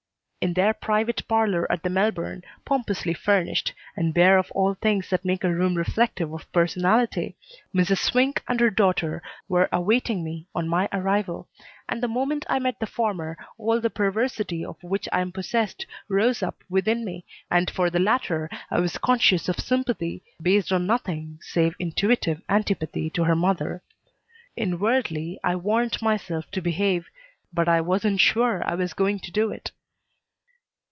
In 0.43 0.53
their 0.55 0.73
private 0.73 1.27
parlor 1.27 1.71
at 1.71 1.83
the 1.83 1.89
Melbourne, 1.91 2.41
pompously 2.65 3.13
furnished, 3.13 3.73
and 3.95 4.11
bare 4.11 4.39
of 4.39 4.49
all 4.53 4.73
things 4.73 5.07
that 5.11 5.23
make 5.23 5.43
a 5.43 5.53
room 5.53 5.75
reflective 5.75 6.33
of 6.33 6.51
personality, 6.51 7.35
Mrs. 7.75 7.99
Swink 7.99 8.41
and 8.47 8.59
her 8.59 8.71
daughter 8.71 9.21
were 9.47 9.69
awaiting 9.71 10.23
me 10.23 10.47
on 10.55 10.67
my 10.67 10.89
arrival, 10.91 11.47
and 11.87 12.01
the 12.01 12.07
moment 12.07 12.43
I 12.49 12.57
met 12.57 12.79
the 12.79 12.87
former 12.87 13.37
all 13.59 13.79
the 13.79 13.91
perversity 13.91 14.65
of 14.65 14.81
which 14.81 15.07
I 15.11 15.21
am 15.21 15.31
possessed 15.31 15.85
rose 16.09 16.41
up 16.41 16.63
within 16.67 17.05
me, 17.05 17.23
and 17.51 17.69
for 17.69 17.91
the 17.91 17.99
latter 17.99 18.49
I 18.71 18.79
was 18.79 18.97
conscious 18.97 19.47
of 19.47 19.59
sympathy, 19.59 20.23
based 20.41 20.73
on 20.73 20.87
nothing 20.87 21.37
save 21.43 21.75
intuitive 21.77 22.41
antipathy 22.49 23.11
to 23.11 23.25
her 23.25 23.35
mother. 23.35 23.83
Inwardly 24.55 25.39
I 25.43 25.55
warned 25.55 26.01
myself 26.01 26.49
to 26.49 26.61
behave, 26.61 27.09
but 27.53 27.69
I 27.69 27.79
wasn't 27.81 28.19
sure 28.21 28.63
I 28.67 28.73
was 28.73 28.95
going 28.95 29.19
to 29.19 29.31
do 29.31 29.51
it. 29.51 29.69